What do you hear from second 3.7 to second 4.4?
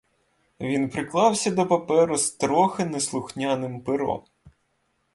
пером.